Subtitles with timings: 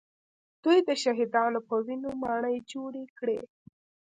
[0.63, 3.39] دوی د شهیدانو په وینو ماڼۍ جوړې کړې